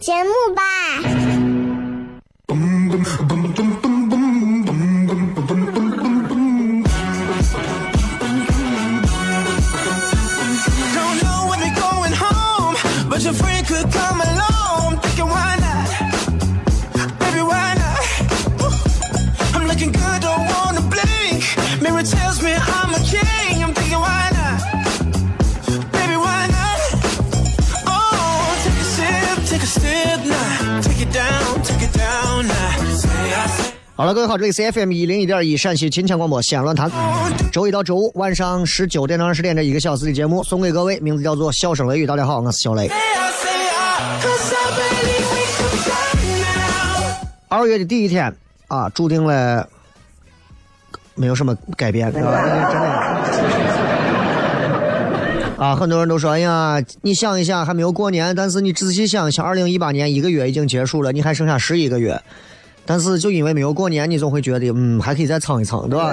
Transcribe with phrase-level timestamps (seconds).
[0.00, 0.62] 节目吧。
[33.98, 36.88] 好了，各位好，这里是 FM 一零一点一陕西秦腔广播西安论坛，
[37.50, 42.04] 周一到周五晚上十九点到二十点这一个小时的节目送给各位，名字叫做《笑声雷雨》。
[42.06, 42.88] 大家好，我是小雷。
[47.48, 48.32] 二月的第一天
[48.68, 49.68] 啊，注定了
[51.16, 52.28] 没有什么改变，真的。
[55.58, 62.22] 啊，很多人都说，哎呀，你想一想，还没有过年，但是你仔细想想，二零一八年一个月已经结束了，你还剩下十一个月。
[62.90, 66.10] 但是就因为没有过年，你总会觉得，嗯，还可以再蹭一蹭，对吧？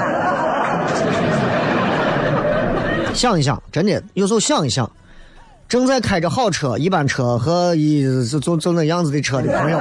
[3.15, 4.91] 想一想，真的，有时候想一想，
[5.69, 9.79] 正在开着好车、一般车和一就就就那样子的车的朋友，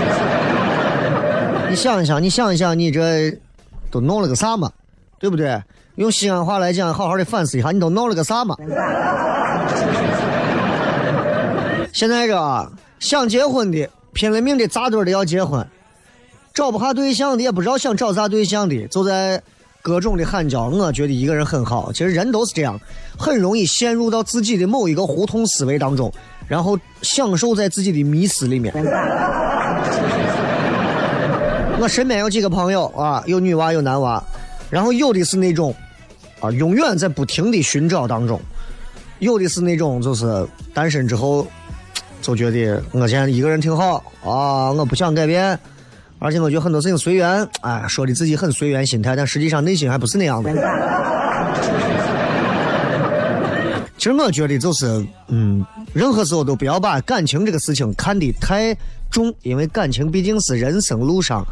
[1.70, 3.34] 你想一想，你想一想，你这
[3.90, 4.70] 都弄了个啥嘛？
[5.18, 5.58] 对不对？
[5.94, 8.54] 用西安话来讲，好好的反思一下，你都弄了个啥嘛？
[11.90, 15.66] 现在这想结婚的，拼了命的扎堆的要结婚。
[16.56, 19.42] 找不下对象的，也不知道想找啥对象的，就在
[19.82, 20.68] 各种的喊叫。
[20.68, 22.80] 我觉得一个人很好，其实人都是这样，
[23.18, 26.10] 很容易陷入到自己的某一个胡同思维当中，
[26.48, 28.72] 然后享受在自己的迷思里面。
[31.78, 34.24] 我身边有几个朋友啊，有女娃有男娃，
[34.70, 35.74] 然后有的是那种
[36.40, 38.40] 啊，永远在不停的寻找当中，
[39.18, 41.46] 有的是那种就是单身之后
[42.22, 45.60] 就觉得我现在一个人挺好啊，我不想改变。
[46.18, 50.50] 而且我觉得很多事情随缘，哎，说的自己很随缘心态，但实际上内心还不是那样的。
[53.98, 58.76] 其实我觉得就是，嗯，任何时候都不要把感情这个事情看得太
[59.10, 61.44] 重，因为感情毕竟是人生路上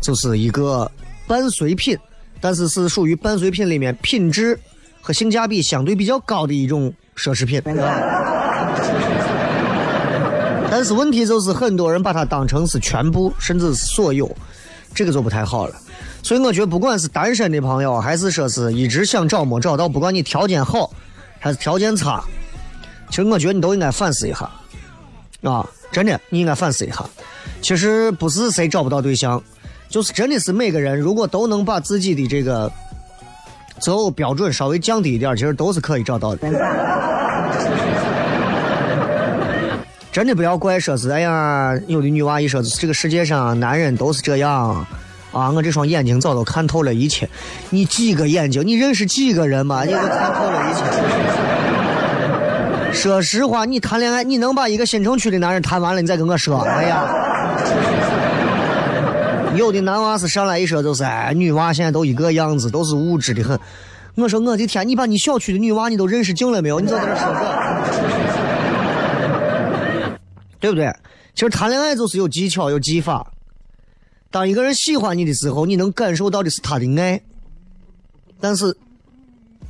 [0.00, 0.90] 就是一个
[1.26, 1.98] 伴随品，
[2.40, 4.58] 但是是属于伴随品里面品质
[5.00, 7.60] 和性价比相对比较高的一种奢侈品。
[10.72, 14.34] 但是问题就是，很多人把它当成是全部，甚至是所有，
[14.94, 15.76] 这个就不太好了。
[16.22, 20.90] 所以我觉得，不管是单身的朋友，还是说是一直想找没找到，不管你条件好
[21.38, 22.24] 还是条件差，
[23.10, 24.50] 其实我觉得你都应该反思一下
[25.42, 25.68] 啊！
[25.92, 27.04] 真的，你应该反思一下。
[27.60, 29.42] 其实不是谁找不到对象，
[29.90, 32.72] 就是真的是每个人如果都能把自己的这个
[33.78, 36.48] 择偶标准稍微降低一点，其实都是可以找到的。
[40.12, 44.86] 真的不要怪说是哎呀，有的女娃一说这个世界上男人都是这样
[45.32, 45.50] 啊！
[45.50, 47.26] 我这双眼睛早都看透了一切。
[47.70, 48.62] 你几个眼睛？
[48.66, 49.84] 你认识几个人嘛？
[49.88, 50.84] 你都看透了一切。
[52.92, 56.60] 说实话，你谈恋爱，你能把一个新城区的男人谈完了，你再跟我说？
[56.68, 57.06] 哎呀，
[59.56, 63.58] 有的男娃是上来一说就是哎，女娃现在都一个样子，都是物质的很。
[64.16, 66.78] 我说我的天，你把你小区的女娃你都认识净了没有？
[66.80, 68.21] 你就在这说这。
[70.62, 70.86] 对不对？
[71.34, 73.32] 其实谈恋爱就是有技巧、有技法。
[74.30, 77.20] 当一个人喜欢你的时候，你能感受到的是他的爱。
[78.40, 78.76] 但是，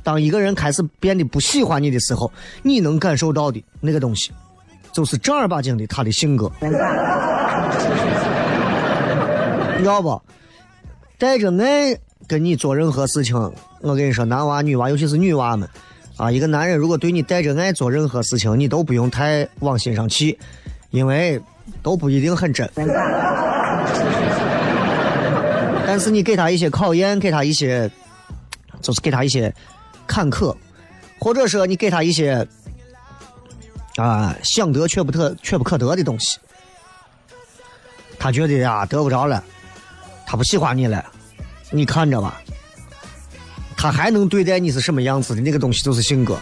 [0.03, 2.31] 当一个人开始变得不喜欢你的时候，
[2.61, 4.31] 你能感受到的那个东西，
[4.91, 6.51] 就是正儿八经的他的性格。
[6.61, 6.69] 你
[9.79, 10.21] 知道不？
[11.17, 11.97] 带着爱
[12.27, 13.35] 跟你做任何事情，
[13.81, 15.67] 我跟你说，男娃女娃，尤其是女娃们，
[16.17, 20.37] 啊，一个男人如果对你带着爱做任何事情，你都不用太往心上去，
[20.93, 21.41] 因为
[21.81, 22.69] 都不一定很真。
[25.87, 27.89] 但是你给他一些考验，给他一些，
[28.79, 29.51] 就是给他一些
[30.05, 30.55] 坎坷，
[31.19, 32.47] 或者说你给他一些
[33.97, 36.37] 啊想得却不得却不可得的东西，
[38.19, 39.43] 他觉得呀得不着了，
[40.27, 41.03] 他不喜欢你了，
[41.71, 42.39] 你看着吧，
[43.75, 46.37] 他还能对待你是什么样子的那个东西就是性格。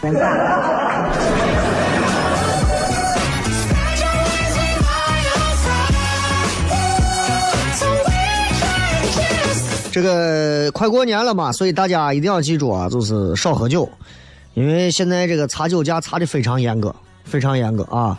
[9.92, 13.86] 这个快过年了嘛，所以大家一定要记住啊，就是少喝酒，
[14.54, 16.94] 因为现在这个查酒驾查的非常严格，
[17.24, 18.18] 非常严格啊。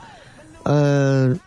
[0.65, 1.37] 嗯，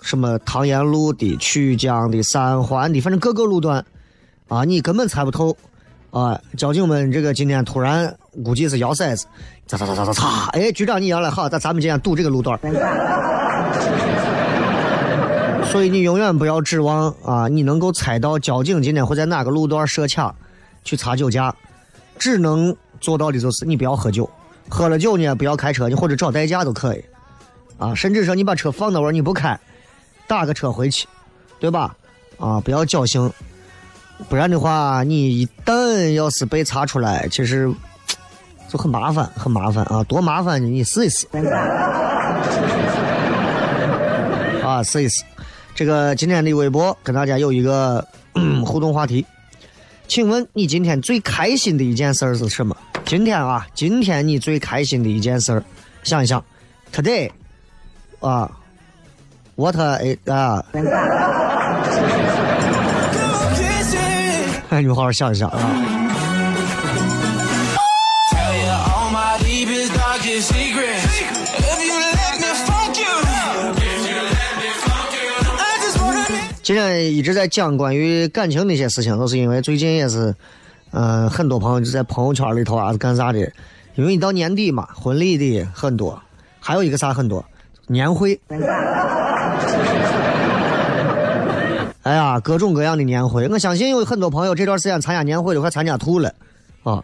[0.00, 3.84] 什么唐延路的、曲江的、三环的，反正各个路段
[4.46, 5.56] 啊，你根本猜不透
[6.12, 6.40] 啊。
[6.56, 9.26] 交警们这个今天突然估计是摇骰子，
[9.66, 12.56] 擦擦擦擦擦擦，哎，局长你摇了，好，那咱们今天堵这个路段。
[15.72, 20.34] 所以你永远不要指望啊，你能够猜到交警今天会在哪个路段设卡
[20.84, 21.54] 去查酒驾，
[22.18, 24.28] 只能做到的就是你不要喝酒，
[24.68, 27.02] 喝了酒呢不要开车，你或者找代驾都可以，
[27.78, 29.58] 啊，甚至说你把车放那会儿你不开，
[30.26, 31.08] 打个车回去，
[31.58, 31.96] 对吧？
[32.38, 33.32] 啊，不要侥幸，
[34.28, 37.72] 不然的话你一旦要是被查出来，其实
[38.68, 40.68] 就很麻烦，很麻烦啊，多麻烦呢？
[40.68, 41.26] 你试一试，
[44.62, 45.24] 啊，试一试。
[45.74, 48.06] 这个今天的微博跟大家有一个
[48.64, 49.24] 互动话题，
[50.06, 52.76] 请问你今天最开心的一件事儿是什么？
[53.04, 55.62] 今天啊，今天你最开心的一件事儿
[56.02, 56.42] 想一想
[56.92, 57.30] ，today，
[58.20, 58.50] 啊
[59.56, 60.64] ，what a 啊，
[64.70, 65.91] 哎，你们好好想一想啊。
[76.62, 80.32] 今天一直在讲关于感情的一些事情，都是因为最近也是，
[80.92, 83.40] 嗯，很多朋友就在朋友圈里头啊是干啥的？
[83.96, 86.22] 因为一到年底嘛，婚礼的很多，
[86.60, 87.44] 还有一个啥很多，
[87.88, 88.40] 年会。
[92.04, 96.32] 哎呀，各种各样的年会，我相信有很多朋友这段时间参加年会都快参加吐了
[96.84, 97.02] 啊！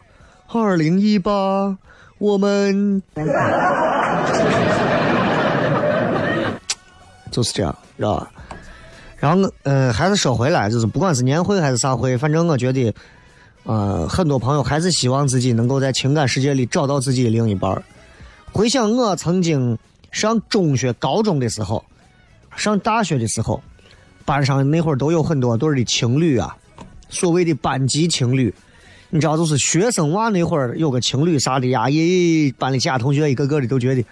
[0.53, 1.77] 二零一八，
[2.19, 3.03] 我们
[7.33, 8.31] 就是这样，知道吧？
[9.21, 12.95] 然后，呃，还是说回来，就是不管是年会还是啥会，反正我觉得，
[13.65, 17.83] 呃，很多朋友还是希望自己能够在情感世界里找到自己的另一半
[18.53, 19.77] 回想我曾经
[20.13, 21.85] 上中学、高中的时候，
[22.57, 23.61] 上大学的时候，
[24.25, 26.57] 班上那会儿都有很多对的情侣啊，
[27.09, 28.55] 所谓的班级情侣，
[29.11, 34.05] 你知道，就是学生娃那会儿有个情侣啥的呀，咦，班里其他同学一个个的都觉得，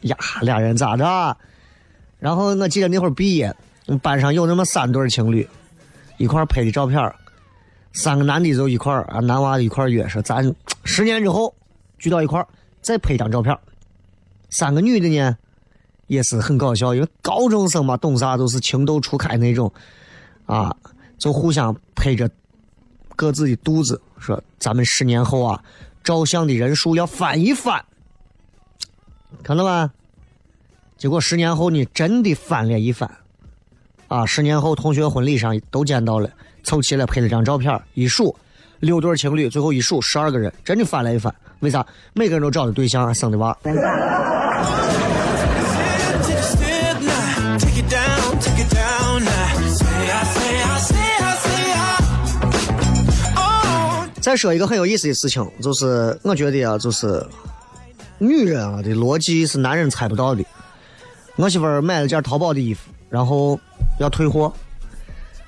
[0.00, 1.36] 呀，俩人咋的？
[2.18, 3.54] 然后我记得那会儿毕业。
[3.98, 5.48] 班上有那么三对情侣，
[6.16, 7.14] 一块拍的照片
[7.92, 10.54] 三个男的就一块啊，男娃一块约说咱
[10.84, 11.54] 十年之后
[11.98, 12.44] 聚到一块
[12.80, 13.56] 再拍张照片
[14.50, 15.36] 三个女的呢
[16.06, 19.72] 也是很搞笑，因为高中生嘛，懂啥都是情窦初开那种
[20.46, 20.74] 啊，
[21.18, 22.30] 就互相拍着
[23.16, 25.62] 各自的肚子，说咱们十年后啊，
[26.04, 27.82] 照相的人数要翻一翻，
[29.42, 29.90] 看到吧？
[30.98, 33.10] 结果十年后呢，真的翻了一番。
[34.12, 34.26] 啊！
[34.26, 36.28] 十年后同学婚礼上都见到了，
[36.62, 38.36] 凑齐了拍了张照片，一数
[38.80, 41.34] 六对情侣，最后一数十二个人，真的翻了一翻。
[41.60, 41.86] 为啥？
[42.12, 43.56] 每个人都找的对象，生的娃。
[54.20, 57.26] 再说一个很有意思的事情，就是我觉得啊，就是
[58.18, 60.44] 女人啊的逻辑是男人猜不到的。
[61.36, 63.58] 我媳妇儿买了件淘宝的衣服，然后。
[63.98, 64.52] 要退货，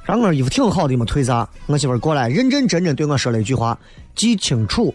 [0.04, 1.48] 然后我衣服挺好的嘛，退啥？
[1.66, 3.78] 我媳妇过来认认真真对我说了一句话：
[4.14, 4.94] 记清楚，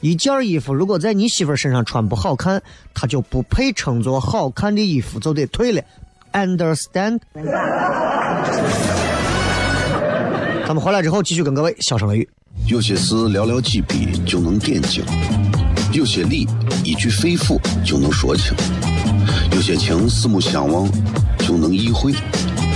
[0.00, 2.62] 一件衣服如果在你媳妇身上穿不好看，
[2.94, 5.82] 它就不配称作好看的衣服，就得退了。
[6.32, 7.20] Understand？
[10.66, 12.28] 他们回来之后继续跟各位小声语。
[12.66, 15.04] 有些事寥寥几笔就能点睛，
[15.92, 16.46] 有些理
[16.84, 18.54] 一句肺腑就能说清，
[19.52, 20.88] 有些情四目相望
[21.38, 22.12] 就能意会。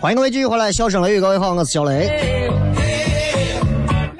[0.00, 2.10] 欢迎各位继续回来，笑声雷雨，各位好，我是小雷。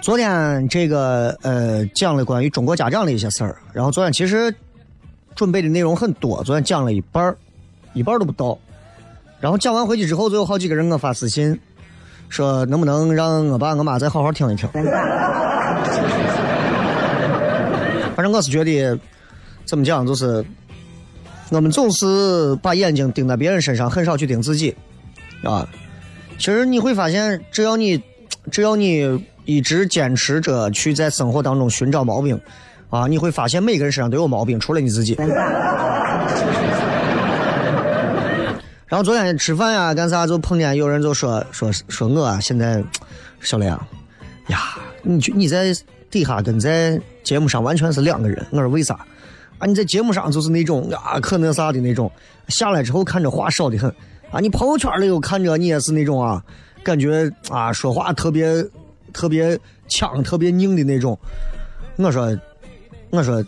[0.03, 4.55] 昨天这个呃讲了关于中国家长的一些事儿，然后昨天其实
[5.35, 7.35] 准备的内容很多，昨天讲了一半儿，
[7.95, 8.59] 一半儿都不到。
[9.41, 11.59] 然后讲完回去之后，就有好几个人给我发私信，
[12.29, 14.69] 说能不能让我爸我妈再好好听一听。
[18.15, 19.01] 反正我是觉得
[19.65, 20.45] 怎么讲，就是
[21.49, 24.77] 我们总是把眼睛盯在别人身上，很少去盯自己。
[25.43, 25.67] 啊，
[26.39, 28.03] 其实你会发现，只要你
[28.51, 32.41] 只要你一直坚持着去在生活当中寻找毛病，
[32.91, 35.17] 啊，你会发现每个人身上都有毛病，除了你自己。
[38.87, 42.83] 然后昨天吃饭呀，干啥就碰见有人就说说说我啊，现在
[43.41, 43.87] 小雷啊，
[44.49, 44.59] 呀，
[45.03, 45.73] 你就你在
[46.11, 48.45] 底下跟在节目上完全是两个人。
[48.51, 48.95] 我说为啥？
[49.59, 52.11] 啊，你在节目上就是那种啊可那啥的那种，
[52.49, 53.95] 下来之后看着话少的很。
[54.33, 56.43] 啊，你朋友圈里头看着你也是那种啊，
[56.85, 58.65] 感觉啊说话特别
[59.13, 59.59] 特别
[59.89, 61.19] 呛、特别拧的那种。
[61.97, 62.39] 我说，
[63.11, 63.45] 我说，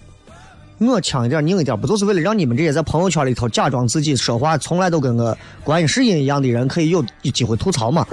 [0.78, 8.04] 我呛一点、拧一点，不就是为了让你们这些在朋友圈里头假装自己说话从来都跟个观音世音一样的人可以有机会吐槽嘛？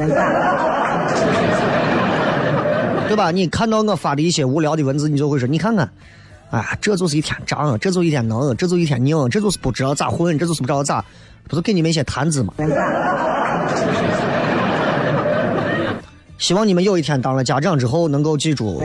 [3.07, 3.31] 对吧？
[3.31, 5.89] 你看到我发的一些无聊的文字，你就会说，你看看，
[6.51, 11.03] 哎，这就是一天胀，这就一天能，这就一天拧，这就是不知道咋混，这就是不知道咋。
[11.49, 12.53] 不是给你们一些谈资吗？
[16.37, 18.81] 希望你们有一天当了家长之后能够记住。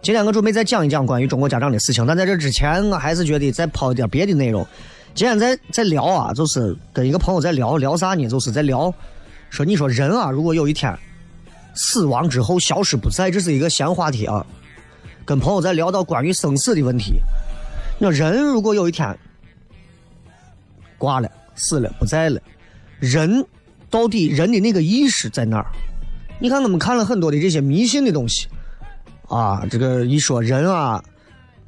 [0.00, 4.66] 今天我准备再讲一讲关于中国家长的事情，但在这之前，我还是觉得再抛一点别的内容。
[5.14, 8.26] 今天在在聊啊，就是跟一个朋友在聊聊啥呢？
[8.26, 8.92] 就是在聊，
[9.50, 10.96] 说你说人啊，如果有一天
[11.74, 14.46] 死亡之后消失不在，这是一个闲话题啊。
[15.26, 17.20] 跟朋友在聊到关于生死的问题。
[17.98, 19.18] 那人如果有一天
[20.98, 22.40] 挂了、死了、不在了，
[23.00, 23.44] 人
[23.88, 25.66] 到底人的那个意识在哪儿？
[26.38, 28.46] 你看，我们看了很多的这些迷信的东西
[29.28, 31.02] 啊，这个一说人啊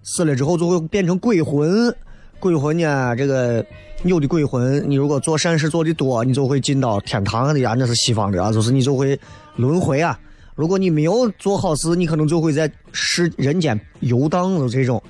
[0.02, 1.94] 死了之后就会变成鬼魂，
[2.38, 3.64] 鬼魂呢，这个
[4.04, 9.18] 有的鬼魂，你如果做善事做的多，你就会进到天堂的呀，那是西方的啊，就是你就会
[9.56, 10.18] 轮回啊。
[10.54, 15.02] 如果你没有做好事，你可能就会在世人间游荡，就这种。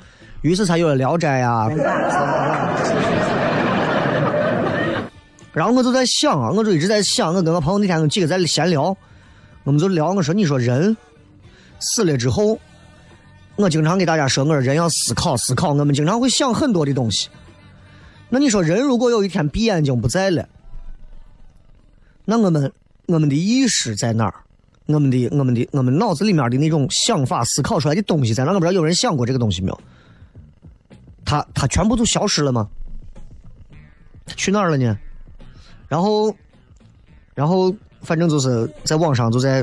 [0.42, 1.68] 于是才有了《聊斋》啊。
[5.52, 8.96] 然后我就在想啊，我就一直在想，我跟我朋友那天几个在闲聊，
[9.64, 10.96] 我们就聊，我说你说人
[11.80, 12.56] 死了之后，
[13.56, 17.28] 我经常给大家说，我说人要思考思考，我们经常会想很多的东西。
[18.28, 20.48] 那你说人如果有一天闭眼睛不在了，
[22.24, 22.70] 那我们
[23.06, 24.34] 我们的意识在哪儿？
[24.86, 28.52] 我们的我们的我们脑子里面的那种想法思考出来的东西在哪？
[28.52, 29.80] 我不知道有人想过这个东西没有？
[31.28, 32.66] 他他全部都消失了吗？
[34.34, 34.98] 去哪儿了呢？
[35.86, 36.34] 然后，
[37.34, 39.62] 然后反正就是在网上就在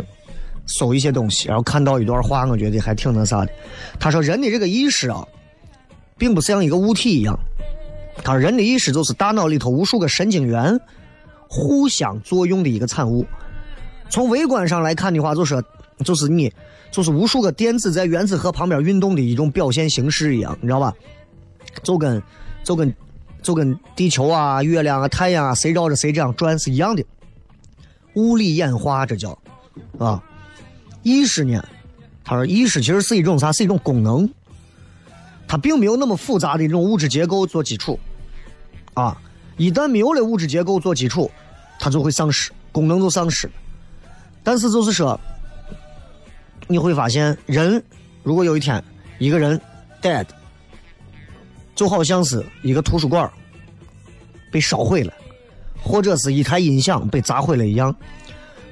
[0.67, 3.51] 搜一些东西，然后看到一段话，我觉得还挺那啥的。
[3.99, 5.27] 他说人的这个意识啊，
[6.19, 7.35] 并不像一个物体一样。
[8.23, 10.79] 他说人的意识就是大脑里头无数个神经元
[11.49, 13.25] 互相作用的一个产物。
[14.07, 15.63] 从微观上来看的话，就是
[16.03, 16.53] 就是你，
[16.91, 20.93] 就是无数个电子在原子核旁边运动的一种表现形式一样，你知道吧？
[21.83, 22.21] 就跟
[22.63, 22.95] 就跟
[23.41, 27.03] 就跟地球啊、月亮啊、太阳啊，谁绕着谁这样转是一样的。
[28.15, 29.37] 物理演化，这叫
[29.97, 30.23] 啊。
[31.03, 31.63] 意识呢？
[32.23, 33.51] 他说意识其实是一种啥？
[33.51, 34.27] 是一种功能，
[35.47, 37.99] 它并没有那么复杂的这种物质结构做基础
[38.95, 39.21] 啊。
[39.57, 41.29] 一旦没有了物质结构做基础，
[41.79, 43.47] 它就会丧失功能，就丧失。
[44.43, 45.19] 但是就是说，
[46.67, 47.83] 你会发现，人
[48.23, 48.83] 如果有一天
[49.19, 49.61] 一个人
[50.01, 50.25] dead，
[51.75, 53.29] 就好像是一个图书馆
[54.49, 55.13] 被烧毁了，
[55.83, 57.93] 或者是一台音响被砸毁了一样。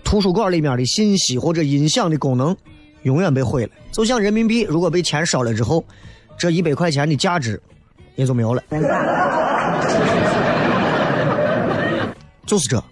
[0.04, 2.56] 图书馆里面的信息或者音响的功能
[3.04, 5.84] 永远被毁了，就像人民币如果被钱烧了之后，
[6.38, 7.62] 这一百块钱的价值
[8.16, 8.64] 也就没有了。
[12.46, 12.84] 就是这，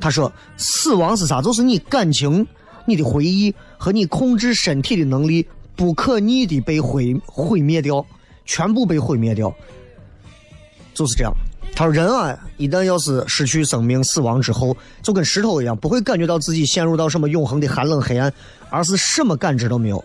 [0.00, 1.42] 他说死亡是啥？
[1.42, 2.46] 就是你感情、
[2.86, 8.04] 你的回忆和你控制身体的能力不可逆的被毁毁灭掉，
[8.48, 9.54] 全部被毁灭掉，
[10.92, 11.32] 就是这样。
[11.76, 18.32] 他说人啊，一旦要是失去生命、死亡之后，就跟石头一样，不会感觉到自己陷入到什么永恒的寒冷黑暗，
[18.70, 20.04] 而是什么感知都没有。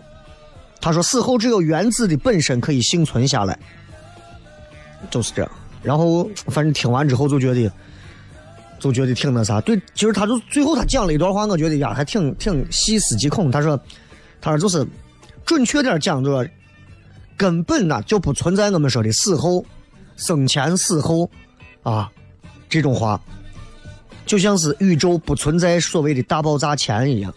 [0.80, 3.58] 他说死后只有原子的本身可以幸存下来，
[5.10, 5.50] 就是这样。
[5.82, 7.68] 然后反正听完之后就觉得。
[8.80, 13.50] 就觉得挺那啥，对，其实他就最后他讲了一段话，我觉得呀还挺挺细思极恐。
[13.50, 13.80] 他说，
[14.42, 14.86] 他说就是
[15.46, 16.50] 准确点讲，就是，
[17.36, 19.64] 根本呢就不存在我们说的死后、
[20.16, 21.28] 生前死后
[21.82, 22.10] 啊
[22.68, 23.20] 这种话，
[24.26, 27.34] 就像是宇宙不存在所谓的大爆炸前一样，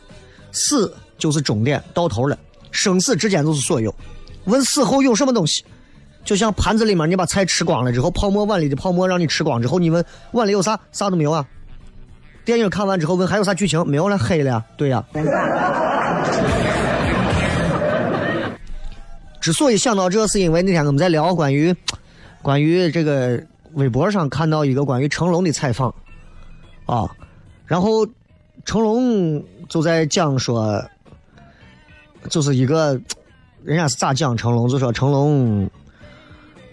[0.52, 2.38] 死就是终点，到头了，
[2.72, 3.94] 生死之间就是所有。
[4.46, 5.66] 问死后有什么东西？
[6.24, 10.80] 就像盘子里面，你把菜吃光了之后，泡沫碗里的泡沫让你吃光之后，你问碗里有啥？
[10.92, 11.46] 啥都没有啊。
[12.46, 13.86] 电影看完之后问还有啥剧情？
[13.88, 14.66] 没有了，黑了呀。
[14.78, 15.04] 对呀。
[19.48, 21.74] 之所以想到这，是因为那天我们在聊关于
[22.42, 23.42] 关于这个
[23.76, 25.88] 微博上看到一个关于成龙的采访
[26.86, 27.10] 啊，
[27.66, 28.06] 然后
[28.66, 30.84] 成龙就在讲说，
[32.30, 33.00] 就是一个
[33.64, 35.70] 人家是咋讲成龙，就说成龙。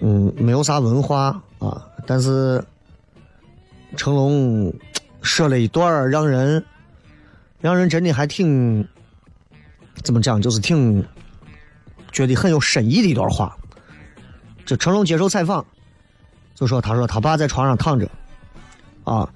[0.00, 2.60] 嗯，没有啥文化啊，但是
[3.96, 4.74] 成龙
[5.22, 6.62] 说了一段让人
[7.60, 8.84] 让人真的还挺
[10.02, 11.02] 怎么讲，就是挺
[12.14, 13.54] 觉得很有深意的一段话。
[14.64, 15.66] 就成龙接受采访，
[16.54, 18.08] 就说他说他爸在床上躺着
[19.04, 19.28] 啊，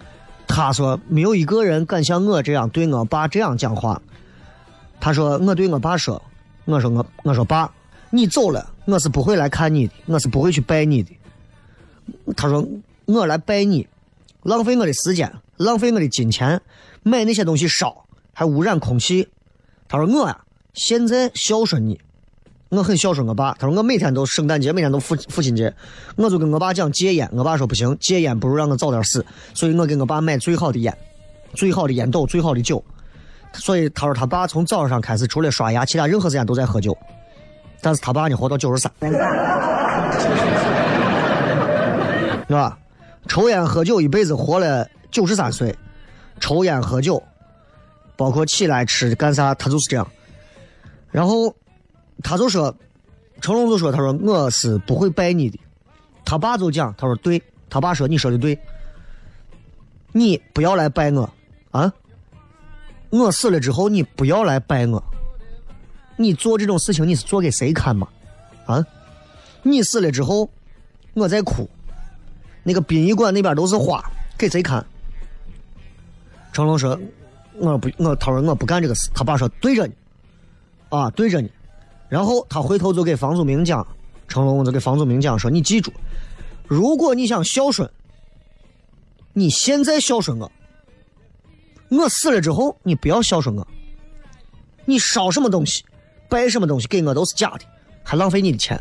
[0.46, 4.00] 他说没有一个人敢像我这样对我爸这样讲话。
[4.98, 6.22] 他说我对我爸说，
[6.64, 7.70] 我说我我说爸。
[8.10, 11.14] 你走了，我是不会来看你的，我是不会去拜你的。
[12.34, 12.66] 他说
[13.04, 13.86] 我来拜你，
[14.44, 16.62] 浪费我的时间，浪费我的金钱，
[17.02, 19.28] 买那些东西烧，还污染空气。
[19.88, 20.40] 他说我呀，
[20.72, 22.00] 现在孝顺你，
[22.70, 23.54] 我很孝顺我爸。
[23.58, 25.72] 他说我每天都圣诞节，每天都父父亲节，
[26.16, 30.96] 我就跟我爸讲戒烟，我爸说不行，戒烟不如让我早点死，所以我给我爸买最好的烟，
[31.54, 32.84] 最好的烟斗，最好的酒。
[33.54, 36.96] 所以他说他爸从早上开始，除了刷牙，其他任何时间都在喝酒。
[37.80, 38.92] 但是他爸呢，活到九十三，
[42.46, 42.78] 是吧？
[43.28, 45.74] 抽烟喝酒一辈子活了九十三岁，
[46.40, 47.22] 抽烟喝酒，
[48.16, 50.06] 包括起来吃干啥，他就是这样。
[51.10, 51.54] 然后
[52.22, 52.74] 他就说，
[53.40, 55.58] 成龙就说：“他说我是不会拜你的。”
[56.24, 58.58] 他爸就讲：“他说对，他爸说你说的对，
[60.12, 61.30] 你不要来拜我
[61.70, 61.92] 啊！
[63.10, 65.02] 我死了之后，你不要来拜我。”
[66.20, 68.08] 你做这种事情，你是做给谁看嘛？
[68.66, 68.84] 啊！
[69.62, 70.50] 你死了之后，
[71.14, 71.70] 我在哭，
[72.64, 74.04] 那个殡仪馆那边都是花，
[74.36, 74.84] 给谁看？
[76.52, 76.98] 成龙说
[77.54, 79.94] ：“我不，我他说我不干这个事。”他爸说：“对着你，
[80.88, 81.48] 啊，对着你。”
[82.08, 83.86] 然后他回头就给房祖名讲，
[84.26, 85.92] 成龙就给房祖名讲说：“你记住，
[86.66, 87.90] 如果你想孝顺，
[89.32, 90.50] 你现在孝顺我，
[91.90, 93.66] 我死了之后你不要孝顺我，
[94.84, 95.84] 你烧什么东西？”
[96.30, 97.60] 拜什么东西给我都是假的，
[98.04, 98.78] 还浪费你的钱，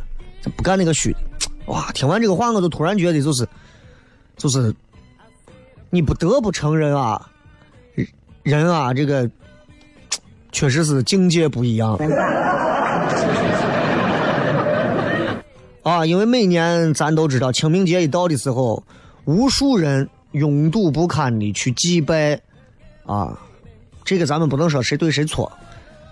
[0.58, 1.20] 不干那个虚的。
[1.68, 1.90] 哇！
[1.94, 3.48] 听完这个话，我就突然觉得就是，
[4.36, 4.76] 就是，
[5.90, 7.30] 你不得不承认啊，
[8.44, 9.32] 人啊，这个
[10.52, 11.98] 确实是境界不一样。
[15.88, 18.84] 啊，因为每年咱都知道清明节一到的时候，
[19.24, 22.38] 无数人拥堵不堪的去祭拜，
[23.06, 23.40] 啊，
[24.04, 25.50] 这个咱们不能说谁对谁错。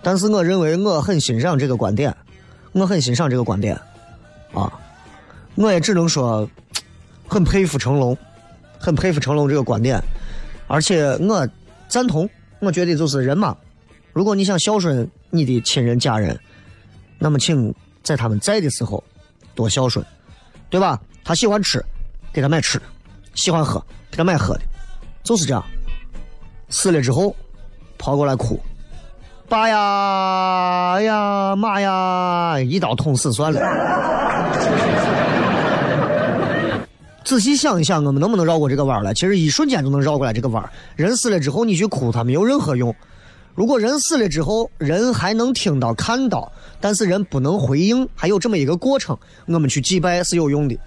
[0.01, 2.15] 但是我认为我很欣赏这个观点，
[2.71, 3.77] 我很欣赏这个观点，
[4.53, 4.71] 啊，
[5.55, 6.49] 我也只能说
[7.27, 8.17] 很佩服成龙，
[8.79, 10.01] 很佩服成龙这个观点，
[10.67, 11.45] 而且我
[11.89, 13.57] 赞同，我觉得就是人嘛，
[14.13, 16.39] 如果你想孝顺你的亲人家人，
[17.19, 19.03] 那么请在他们在的时候
[19.55, 20.05] 多孝顺，
[20.69, 20.99] 对吧？
[21.23, 21.83] 他喜欢吃，
[22.31, 22.85] 给他买吃的；
[23.33, 24.61] 喜欢喝，给他买喝的，
[25.23, 25.63] 就是这样。
[26.69, 27.35] 死了之后，
[27.97, 28.59] 跑过来哭，
[29.47, 33.59] 爸呀，哎呀，妈呀，一刀捅死算了。
[37.23, 39.11] 仔细想一想，我们能不能绕过这个弯来？
[39.13, 40.63] 其实一瞬间就能绕过来这个弯。
[40.95, 42.95] 人死了之后，你去哭他没有任何用。
[43.55, 50.77] 如果人死了之后，人还能听到、看到，但是人不能回应，还有这么一个过程，我们去祭拜是有用的。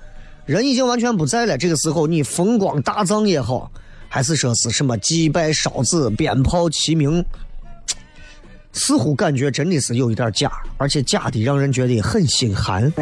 [0.44, 3.70] 人已经完全不在了，这个时候你风光大葬也好，
[4.08, 7.24] 还是说是什么祭拜、烧纸、鞭炮、齐鸣，
[8.72, 12.92] 似乎感觉真的是有一点假，而且假的让人觉得很心寒。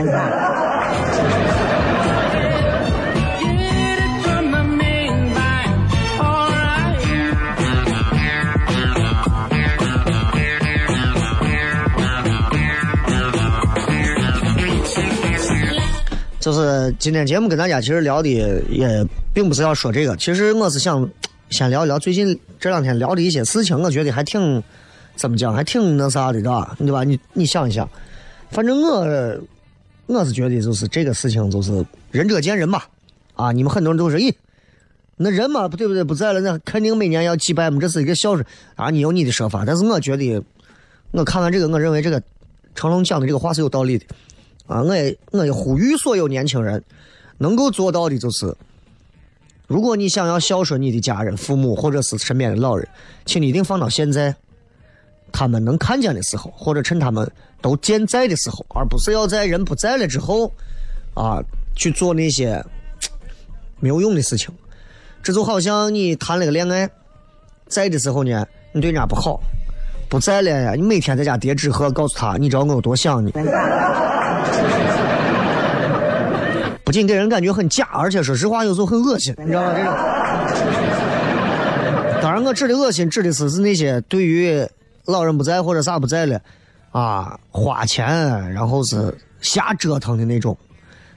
[16.47, 19.05] 就是今天节目跟大家其实聊的也
[19.35, 21.11] 并不是要说这个，其实我是想
[21.51, 24.63] 先聊一聊最近这两天聊的一些事情，我觉得还挺
[25.17, 26.77] 怎么讲，还挺那啥的，对吧？
[26.79, 27.03] 对吧？
[27.03, 27.91] 你你想一想，
[28.53, 29.41] 反正我
[30.07, 32.87] 我是觉得就是这个事情就是仁者见仁吧，
[33.35, 34.33] 啊，你们很多人都说，咦，
[35.17, 40.41] 那人嘛，不对不对，不在了，那肯定每年要祭拜嘛，这是一个孝顺啊，你有你的说法，但是我觉得
[41.11, 42.23] 我看完这个，我认为这个
[42.77, 44.07] 成龙讲的这个话是有道理的。
[44.67, 46.83] 啊，我也我也呼吁所有年轻人，
[47.39, 48.55] 能够做到的就是，
[49.67, 52.87] 如果你想要孝顺你的家人、父母或者是身边的老人，
[53.25, 54.35] 请你一定放到现在，
[55.33, 60.51] 他们能看见的时候，或者趁他们都健在的时候，而不是要在人不在了之后，
[61.15, 61.43] 啊，
[61.75, 62.65] 去做那些
[63.81, 64.53] 没有用的事情。
[65.23, 66.89] 这就好像你谈了个恋爱，
[67.67, 69.41] 在的时候呢，你对人家不好；
[70.09, 73.33] 不在了呀，你每天在家叠纸鹤，告诉他，你知道我有多想你。
[76.85, 79.75] 不仅给人感觉很假，而且说实话有时候很恶心，你知道吗？
[79.75, 79.91] 这个。
[82.23, 84.67] 当然，我指的恶心指的是是那些对于
[85.05, 86.41] 老人不在或者啥不在了，
[86.93, 88.09] 啊，花钱
[88.53, 90.57] 然后是瞎折腾的那种，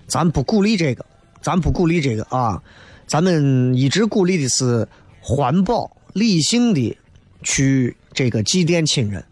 [0.08, 1.06] 咱不鼓励这个，
[1.42, 2.62] 咱不鼓励这个啊，
[3.08, 4.88] 咱们一直鼓励的是
[5.22, 6.98] 环保、理性的
[7.44, 9.24] 去这个祭奠亲人。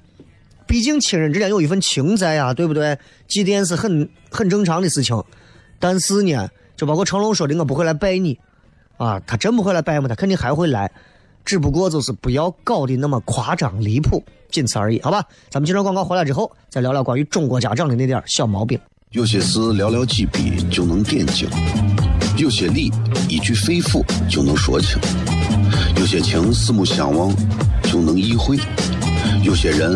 [0.67, 2.97] 毕竟亲人之间有一份情在呀，对不对？
[3.27, 5.23] 祭奠是很很正常的事情。
[5.79, 8.37] 但是呢，就包括成龙说的，我不会来拜你，
[8.97, 10.07] 啊，他真不会来拜吗？
[10.07, 10.91] 他肯定还会来，
[11.45, 15.23] 只不过就是不要搞的那么夸张离谱，仅此而已，好吧？
[15.49, 18.79] 咱们接着广告回来之后，再聊聊关于中国家长的那点小毛病。
[19.11, 21.47] 有些事寥寥几笔就能点睛，
[22.37, 22.91] 有些理
[23.29, 24.99] 一句肺腑就能说清，
[25.95, 27.33] 有些情四目相望
[27.83, 28.57] 就能意会，
[29.43, 29.95] 有些人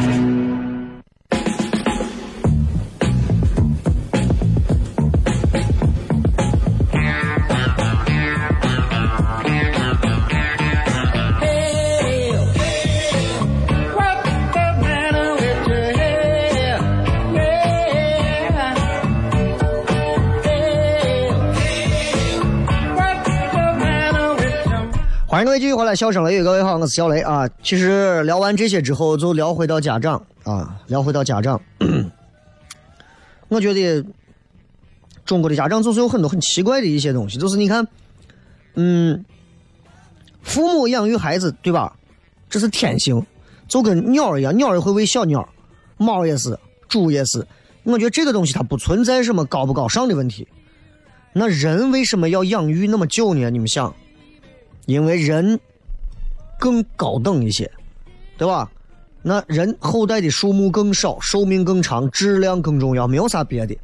[25.41, 27.49] 迎各位继续回来，笑声雷雨，各位好，我是小雷啊。
[27.63, 31.59] 其实聊完这些之后，就聊回到家长啊，聊回到家长。
[33.49, 34.05] 我觉得
[35.25, 37.87] 中国的家长总是有很多很奇怪的一些东西，就是你看，
[38.75, 39.25] 嗯，
[40.43, 41.91] 父母养育孩子，对吧？
[42.47, 43.25] 这是天性，
[43.67, 45.49] 就跟鸟一样，鸟也会喂小鸟，
[45.97, 46.55] 猫也是，
[46.87, 47.43] 猪也是，
[47.83, 50.47] 我觉得这个东西它不存在什么高不高尚的问题。
[51.33, 53.49] 那人为什么要养育那么久呢？
[53.49, 53.91] 你们想，
[54.85, 55.59] 因为人
[56.59, 57.69] 更高等一些，
[58.37, 58.69] 对吧？
[59.23, 63.75] 那人后代的数目更少，寿命更长，质量更重要，没有啥别的，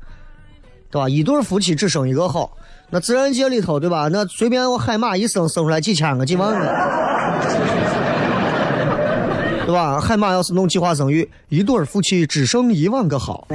[0.90, 1.08] 对吧？
[1.08, 2.58] 一对夫妻只生一个好，
[2.90, 4.10] 那自然界里头，对吧？
[4.12, 6.66] 那随便我海马一生生出来几千个、几万个，
[9.68, 10.02] 对吧？
[10.02, 13.48] 海马要是弄计划生育，一对夫妻只生一万个好。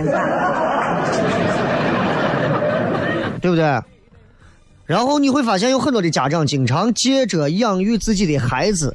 [3.40, 3.64] 对不对？
[4.92, 8.94] 然后你会发现有很多的家长经常借着养育自己的孩子，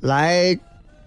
[0.00, 0.58] 来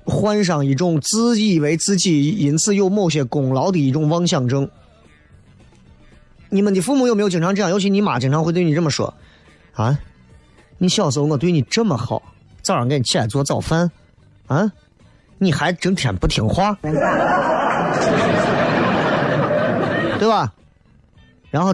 [0.05, 4.69] 患上一种自以为自己因此有某些功劳的一种妄想症。
[6.49, 7.71] 你们的父母有没有经常这样？
[7.71, 9.11] 尤其你妈经常会对你这么说
[9.73, 9.97] ：“啊，
[10.77, 12.21] 你小时候我对你这么好，
[12.61, 13.89] 早上给你起来做早饭，
[14.45, 14.71] 啊，
[15.39, 16.77] 你还整天不听话，
[20.19, 20.53] 对吧？”
[21.49, 21.73] 然后。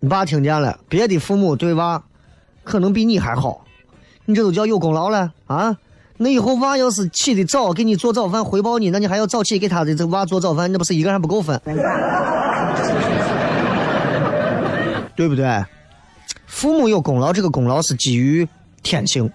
[0.00, 2.02] 你爸听见了，别的父母对娃
[2.64, 3.64] 可能比你还好，
[4.24, 5.76] 你这都叫有功劳了啊！
[6.18, 11.60] 那以后娃要是起的早，给你做早饭回报你，那你还要早起给他的这娃做早饭，那不是一个人不够分？
[15.16, 15.64] 对不对？
[16.46, 18.46] 父母有功劳，这个功劳是基于
[18.82, 19.30] 天性。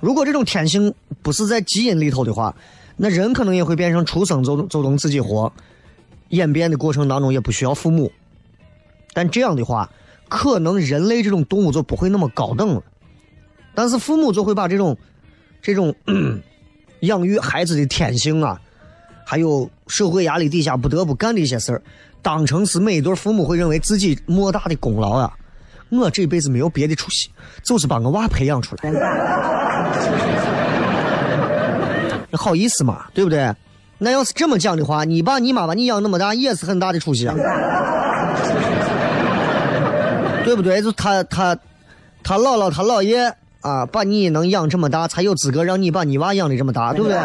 [0.00, 2.54] 如果这种天性不是在基因里头的话，
[2.96, 5.52] 那人可能也会变成出生就就能自己活，
[6.30, 8.10] 演变的过程当中也不需要父母。
[9.12, 9.90] 但这样的话，
[10.28, 12.82] 可能人类这种动物就不会那么高等了。
[13.74, 14.96] 但是父母就会把这种、
[15.62, 15.94] 这种
[17.00, 18.60] 养育孩子的天性啊，
[19.24, 21.82] 还有社会压力底下不得不干的一些事儿，
[22.22, 25.32] 当成是每一对父母会认为自己莫大的功劳啊。
[25.90, 27.30] 我这辈子没有别的出息，
[27.62, 28.92] 就是把我娃培养出来。
[32.32, 33.54] 好意思嘛，对不对？
[33.96, 37.34] 那要是这么讲的话，你爸你妈把你养那么大，也是很大的出息啊。
[40.48, 40.80] 对不对？
[40.80, 41.54] 就他他
[42.22, 43.30] 他姥姥他姥爷
[43.60, 47.18] 啊，把你能养这么大，才有资格让你把你娃养的这么大，对不对？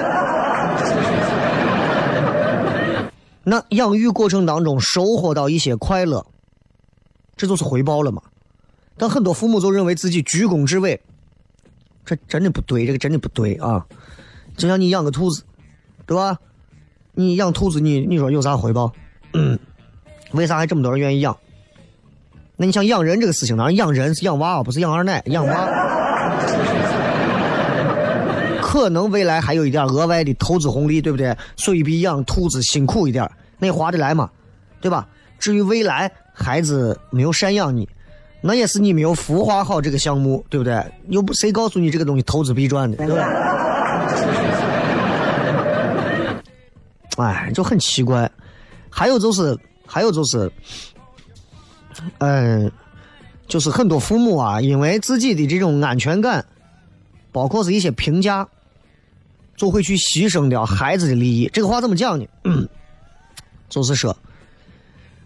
[3.46, 6.26] 那养育过程当中收获到一些快乐，
[7.38, 8.22] 这就是回报了嘛？
[8.98, 11.00] 但很多父母就认为自己居功至伟，
[12.06, 13.86] 这真的不对，这个真的不对啊！
[14.58, 15.44] 就像你养个兔子，
[16.06, 16.38] 对吧？
[17.14, 18.92] 你养兔子，你你说有啥回报？
[20.34, 21.38] 为啥还这么多人愿意养？
[22.68, 25.68] 你想养人这个事情，当然养人是养娃，不是养二奶，养娃。
[28.62, 31.38] 可能未来还有一点额外的投资红利，对不对？
[31.56, 34.30] 所以比养兔子辛苦一点，那划得来嘛？
[34.82, 35.08] 对吧？
[35.38, 37.88] 至于未来孩子没有赡养你，
[38.42, 40.84] 那也是你没有孵化好这个项目，对不对？
[41.10, 43.28] 又不谁告诉你这个东西投资必赚的，对吧？
[47.24, 48.30] 哎，就很奇怪。
[48.90, 50.52] 还有就是，还有就是。
[52.20, 52.72] 嗯，
[53.48, 56.46] 就是很多父母啊，因为自己的这种安全感，
[57.32, 58.48] 包括是一些评价，
[59.56, 61.50] 就会去牺牲掉孩子的利益。
[61.54, 62.26] 这个话怎么讲呢？
[63.70, 64.16] 就是说，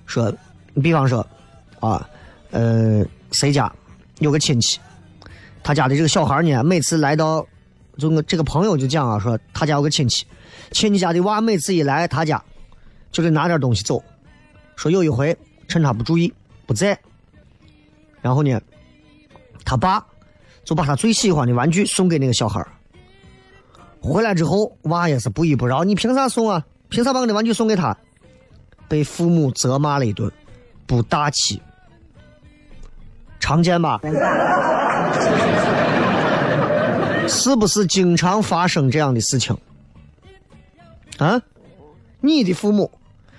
[0.06, 0.34] 说，
[0.82, 1.26] 比方说，
[1.80, 2.10] 啊，
[2.52, 3.72] 呃，谁家
[4.20, 4.80] 有个亲戚，
[5.64, 7.46] 他家的这个小孩呢，每次来到，
[7.98, 10.26] 就我这个朋友就讲啊，说他家有个亲戚，
[10.72, 12.42] 亲戚家的娃每次一来他家，
[13.12, 14.02] 就得拿点东西走。
[14.76, 16.34] 说有一回趁他不注意。
[16.68, 17.00] 不在，
[18.22, 18.62] 然后呢，
[19.66, 20.06] 他爸
[20.64, 22.64] 就把他最喜欢的玩具送给那个小孩
[24.02, 26.64] 回来之后，娃也是不依不饶，你凭啥送啊？
[26.90, 27.98] 凭啥把我的玩具送给他？
[28.88, 30.32] 被父母责骂了一顿，
[30.86, 31.62] 不大气，
[33.40, 34.00] 常见吧？
[37.28, 39.58] 是不是经常发生这样的事情？
[41.18, 41.42] 啊，
[42.22, 42.90] 你的父母？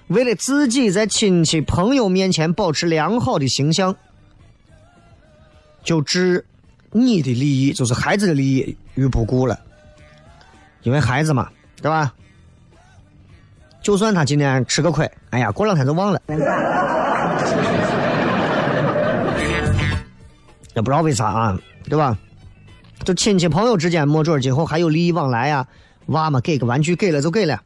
[0.08, 3.94] 为了自己在亲戚朋友面前保持良好的形象，
[5.84, 6.44] 就置
[6.92, 9.58] 你的利益，就是孩子的利益于不顾了。
[10.82, 11.50] 因为孩子嘛，
[11.82, 12.14] 对吧？
[13.82, 16.20] 就算他今天吃个亏，哎呀，过两天就忘了。
[20.74, 22.16] 也不知道为啥啊，对吧？
[23.04, 25.66] 就亲戚朋友之间，没准今后还有利益往来呀。
[26.06, 27.62] 娃嘛，给个玩具，给了就给了。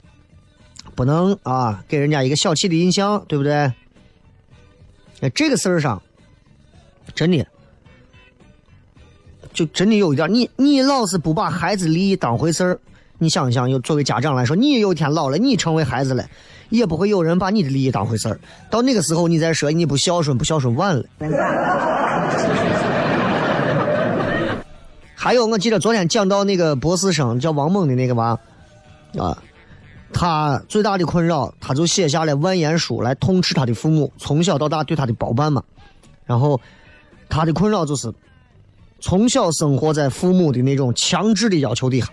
[0.95, 3.73] 不能啊，给人家一个小气的印象，对不对？
[5.21, 6.03] 在这个事儿上，
[7.15, 7.47] 真的，
[9.53, 12.81] 就真的有一点，你你老是不把孩子利益当回事儿，
[13.19, 16.29] 你想一想，有作为家长来说，你有一天老了，你成为孩子了，
[16.71, 18.41] 也不会有人把你的利益当回事儿。
[18.69, 21.05] 到那个时候，你再说你不孝顺，不孝顺晚了。
[25.15, 28.37] 还有，我记得昨天讲到那个博士生叫王猛的那个娃，
[29.17, 29.41] 啊。
[30.13, 35.63] 他最大的困扰，他就写下了万言书来痛斥他的父母从小到大对他的包办嘛。
[36.25, 36.61] 然后
[37.29, 38.13] 他的困扰就是
[39.01, 42.09] 从小生活在父母的那种强制的要求底下。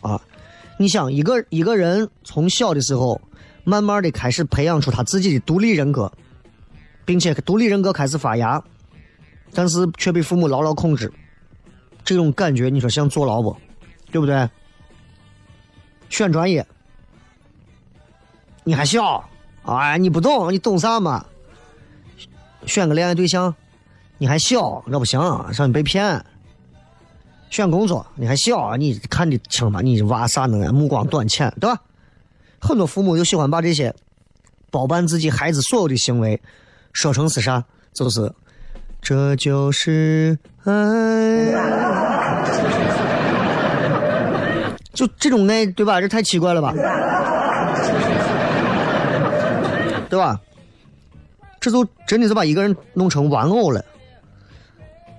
[0.00, 0.20] 啊，
[0.78, 3.20] 你想一个一个人从小的时候，
[3.64, 6.10] 慢慢的开始培养出他自己的独立人格，
[7.04, 8.62] 并且独立人格开始发芽，
[9.52, 11.12] 但是却被父母牢牢控制，
[12.04, 13.56] 这种感觉你说像坐牢不？
[14.10, 14.48] 对不对？
[16.08, 16.66] 选专业。
[18.64, 19.24] 你还小，
[19.64, 21.24] 哎，你不懂，你懂啥嘛？
[22.66, 23.54] 选个恋爱对象，
[24.18, 25.20] 你还小，那不行，
[25.56, 26.24] 让你被骗。
[27.48, 29.80] 选工作，你还小，你看得清吗？
[29.80, 31.80] 你娃啥能目光短浅，对吧？
[32.60, 33.94] 很多父母就喜欢把这些
[34.70, 36.40] 包办自己孩子所有的行为
[36.92, 37.64] 说成是啥？
[37.92, 38.30] 就是
[39.00, 40.72] 这就是爱，
[44.92, 46.00] 就这种爱，对吧？
[46.00, 46.72] 这太奇怪了吧？
[50.10, 50.38] 对吧？
[51.60, 53.84] 这就真的是把一个人弄成玩偶了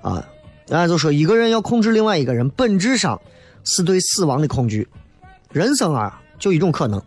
[0.01, 0.27] 啊！
[0.65, 3.21] 家就说一个人要控制另外一个人，本质上
[3.63, 4.87] 是对死亡的恐惧。
[5.51, 6.99] 人生啊，就一种可能。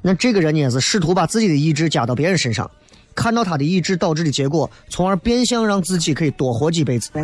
[0.00, 2.70] 那这个人呢，是试图把自己的意志加到别人身上，
[3.14, 7.10] 看到他的意志导致的结果，从而变相让自己可以多活几辈子。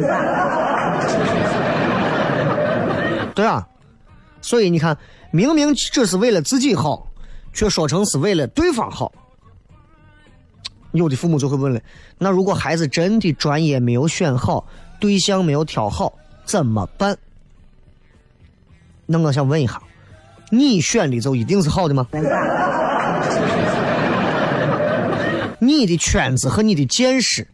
[3.35, 3.65] 对啊，
[4.41, 4.99] 所以你看，
[5.31, 7.07] 明明只是为了自己好，
[7.53, 9.13] 却说成是为了对方好。
[10.99, 11.81] 有的父母就会问了：
[12.19, 14.67] 那如果孩子真的专业没有选好，
[15.01, 16.13] 对象没有挑好，
[16.45, 17.17] 怎么办？
[19.07, 19.81] 那我想问一下，
[20.51, 22.07] 你选的就一定是好的吗？
[25.61, 27.47] 你的圈子和你的见识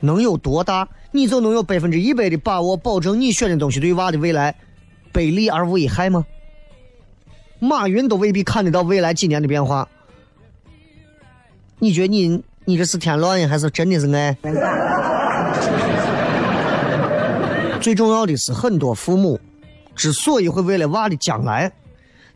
[0.00, 4.54] 能有多大，你就能有百分之一百的把握，保证你选的东西对娃的未来
[5.12, 6.26] 百利而无一害吗？
[7.58, 9.88] 马云都未必看得到未来几年的变化，
[11.78, 12.42] 你觉得你？
[12.64, 14.36] 你这是添乱呀，还是真的是爱？
[17.80, 19.40] 最重要的是，很多父母
[19.96, 21.72] 之所以会为了娃的将来，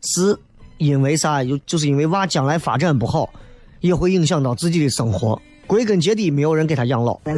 [0.03, 0.37] 是
[0.77, 1.41] 因为啥？
[1.43, 3.29] 就就是因为娃将来发展不好，
[3.79, 5.41] 也会影响到自己的生活。
[5.65, 7.17] 归根结底，没有人给他养老。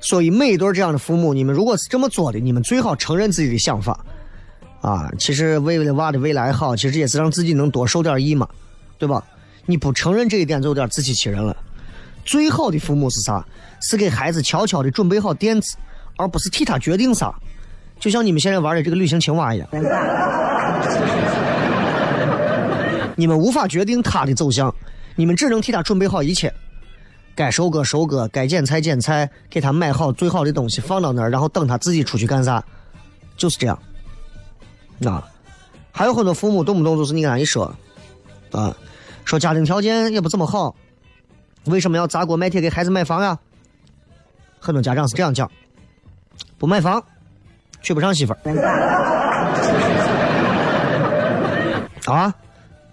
[0.00, 4.02] 所以，每一对这样的父母，你们如果是这么做的，你们最好承认自己的想法。
[4.80, 8.48] 啊，其实为了娃的未来好，其实也是让自己能多受点益嘛。
[9.00, 9.24] 对吧？
[9.64, 11.56] 你不承认这一点，就有点自欺欺人了。
[12.24, 13.42] 最好的父母是啥？
[13.80, 15.76] 是给孩子悄悄的准备好垫子，
[16.16, 17.34] 而不是替他决定啥。
[17.98, 19.68] 就像你们现在玩的这个旅行青蛙一样，
[23.16, 24.74] 你们无法决定他的走向，
[25.16, 26.52] 你们只能替他准备好一切。
[27.34, 32.62] 该收割收割，该捡菜捡菜，给他买好最好的东西放到那儿，然后等他自己出去干啥，
[33.36, 33.78] 就是这样。
[35.06, 35.26] 啊，
[35.90, 37.74] 还有很多父母动不动就是你跟他一说。
[38.50, 38.76] 啊，
[39.24, 40.74] 说家庭条件也不怎么好，
[41.64, 43.38] 为什么要砸锅卖铁给孩子买房呀？
[44.58, 45.50] 很多家长是这样讲：
[46.58, 47.02] 不买房，
[47.80, 48.38] 娶不上媳妇儿。
[52.06, 52.34] 啊，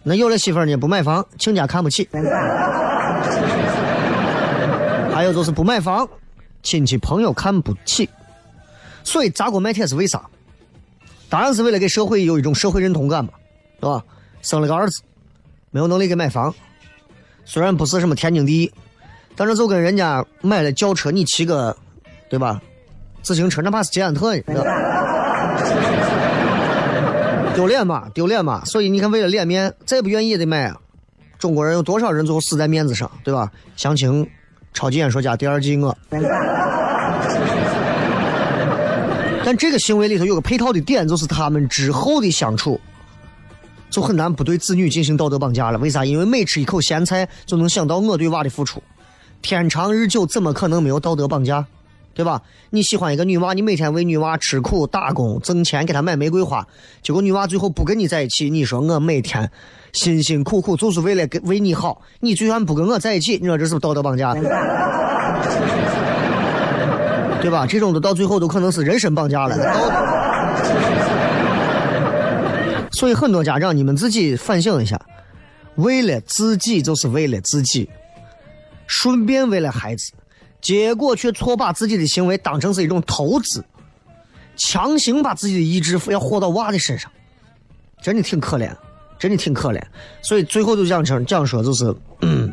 [0.04, 2.08] 那有了媳妇儿呢，不买房，亲家看不起。
[5.12, 6.08] 还有就是不买房，
[6.62, 8.08] 亲戚朋友看不起。
[9.04, 10.22] 所以砸锅卖铁是为啥？
[11.30, 13.32] 当然是为了给社会有一种社会认同感嘛，
[13.82, 14.04] 对吧？
[14.42, 15.02] 生了个儿子。
[15.78, 16.52] 没有能力给买房，
[17.46, 18.72] 虽然不是什么天经地义，
[19.36, 21.78] 但是就跟人家买了轿车，你骑个，
[22.32, 22.60] 对吧？
[23.22, 24.42] 自行车哪怕是捷安特呢，
[27.54, 28.66] 丢脸嘛，丢脸嘛。
[28.66, 30.76] 所以你看，为了脸面，再不愿意也得买啊。
[31.38, 33.52] 中国人有多少人最后死在面子上，对吧？
[33.76, 34.26] 详情
[34.74, 35.96] 《超级演说家》第二季我。
[39.46, 42.82] 但这个行为里头有个配套的点，就是他们之后的相处。
[43.89, 45.78] 就很难不对子女进行道德绑架了。
[45.80, 46.04] 为啥？
[46.06, 48.82] 因为每吃一口咸菜，就能想到我对娃的付出。
[49.41, 51.65] 天长日久，怎么可能没有道德绑架？
[52.13, 52.41] 对吧？
[52.71, 56.67] 你喜欢一个女娃，你每天为女娃吃苦打工挣钱，给她买玫瑰花，
[57.04, 59.52] 结果女娃最后不跟你在一起，你说我每天
[59.93, 64.34] 辛辛苦苦就是为了给为你好，你居然不跟我在一起，你说这是不是道德绑架？
[67.39, 67.68] 对吧？
[67.68, 69.55] 这种的到最后都可能是人身绑架了。
[72.98, 75.00] 所以很多家长，你们自己反省一下，
[75.76, 77.88] 为了自己就是为了自己，
[78.88, 80.12] 顺便为了孩子，
[80.60, 83.64] 结果却错把自己的行为当成是一种投资，
[84.56, 87.12] 强行把自己的意志要活到娃的身上，
[88.02, 88.76] 真的挺可怜，
[89.20, 89.80] 真的挺可怜。
[90.24, 92.52] 所以最后就讲成讲说，就是嗯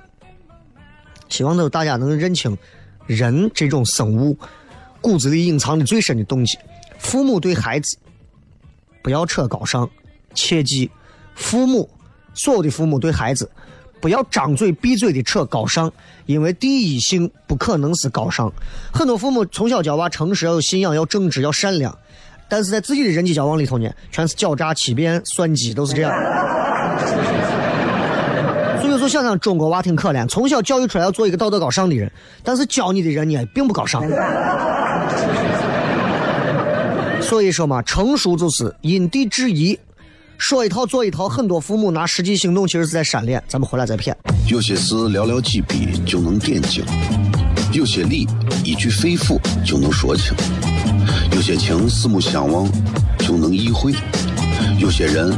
[1.30, 2.54] 希望都大家能认清
[3.06, 4.36] 人这种生物
[5.00, 6.58] 骨子里隐藏的最深的动机，
[6.98, 7.96] 父母对孩子。
[9.02, 9.88] 不要扯高尚，
[10.34, 10.90] 切记，
[11.34, 11.88] 父母
[12.34, 13.50] 所有的父母对孩子
[14.00, 15.90] 不要张嘴闭嘴的扯高尚，
[16.26, 18.52] 因为第一性不可能是高尚。
[18.92, 21.96] 很多父母从小教娃诚实，要有信仰，要正直，要善良，
[22.48, 26.12] 但是在自己的人际交往里头呢，全是狡诈、欺骗、算计，都是这样。
[28.82, 32.12] 所以说想想，中国娃挺可怜，从小教育出来要做一个道德高尚的人，
[32.42, 34.02] 但是教你的人呢，并不高尚。
[37.22, 39.78] 所以说嘛，成熟就是因地制宜，
[40.38, 41.28] 说一套做一套。
[41.28, 43.42] 很多父母拿实际行动，其实是在闪脸。
[43.48, 44.16] 咱们回来再骗。
[44.46, 46.84] 有些事寥寥几笔就能点睛，
[47.72, 48.26] 有些理
[48.62, 50.34] 一句肺腑就能说清，
[51.32, 52.70] 有些情四目相望
[53.18, 53.92] 就能意会，
[54.78, 55.34] 有些人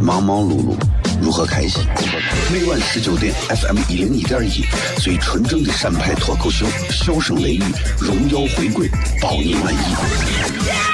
[0.00, 0.76] 忙忙碌碌
[1.20, 1.82] 如何开心？
[2.52, 4.64] 每晚十九点，FM 一零一点一，
[5.00, 7.62] 最纯正的陕派脱口秀，笑声雷雨，
[7.98, 8.88] 荣耀回归，
[9.20, 10.93] 包你满意。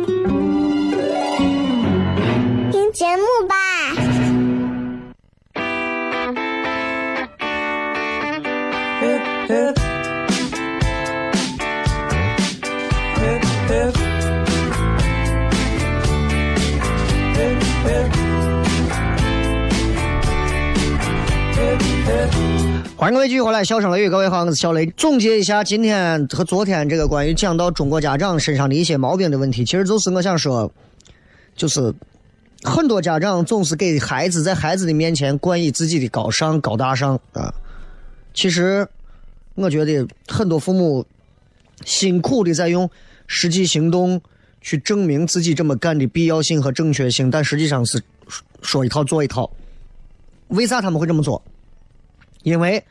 [2.91, 3.55] 节目吧。
[22.97, 24.85] 欢迎各位继续回来，笑声雷雨，各位好，我是小雷。
[24.97, 30.71] 总结一下今天和昨天这个关于讲到中国家长身上的一些毛病的问题，其实就是我想说，
[31.55, 31.93] 就是。
[32.63, 37.53] 很多家长总是给孩子在孩子的面前冠以自己的高尚、高大上啊。
[38.33, 38.87] 其实，
[39.55, 41.05] 我觉得很多父母
[41.83, 42.89] 辛苦的在用
[43.27, 44.21] 实际行动
[44.61, 48.01] 去证明自己这么干的必要性和正确性，但实际上是
[48.61, 49.49] 说一套做一套。
[50.49, 51.41] 为啥他们会这么做？
[52.43, 52.83] 因为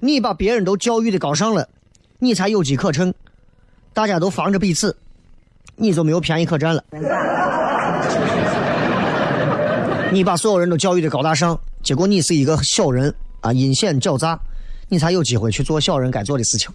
[0.00, 1.68] 你把别人都教育的高尚了，
[2.18, 3.12] 你才有机可乘。
[3.92, 4.96] 大家都防着彼此，
[5.76, 6.84] 你就没有便宜可占了。
[10.10, 14.38] 你把所有人都教育的高大上，结果你是一个小人啊，阴险狡诈，
[14.88, 16.70] 你才有机会去做小人该做的事情。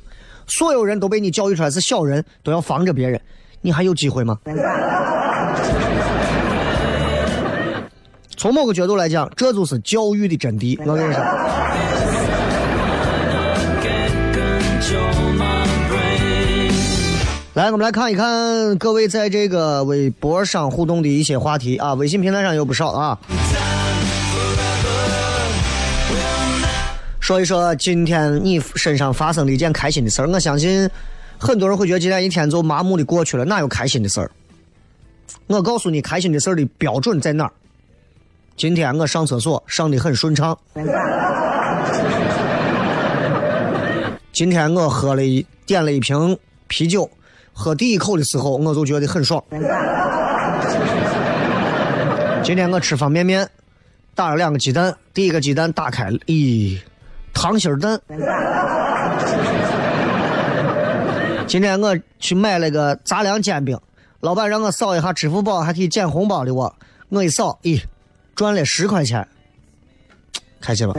[0.48, 3.20] 所有人都被你教育出来是小人，都要防着别人，
[3.62, 4.38] 你还有机会吗？
[8.38, 10.78] 从某个角度来讲，这就是教育的真谛。
[10.86, 11.24] 我跟你说。
[17.56, 23.16] 来，我们来看一看各位在这个微博上互动的一些话题啊，微信平台上有不少啊。
[27.20, 30.28] 说一说今天你身上发生的一件开心的事儿。
[30.28, 30.90] 我相信
[31.38, 34.32] 很多人会觉得今天一天就麻木的过去了，哪有开心的事儿？
[35.46, 37.52] 我告诉你，开心的事儿的标准在哪儿？
[38.58, 40.58] 今天我上厕所上的很顺畅。
[44.32, 46.36] 今天我喝了一点了一瓶
[46.68, 47.08] 啤酒。
[47.54, 49.42] 喝第一口的时候，我就觉得很爽。
[52.44, 53.48] 今天我吃方便面，
[54.16, 56.78] 打了两个鸡蛋，第一个鸡蛋打开，咦，
[57.34, 58.02] 溏心蛋。
[61.48, 63.80] 今天我去买了个杂粮煎饼，
[64.20, 66.76] 老板让我扫一下支付宝，还可以捡红包的我，
[67.10, 67.82] 我一扫，咦，
[68.36, 69.26] 赚了十块钱，
[70.60, 70.96] 开心吧？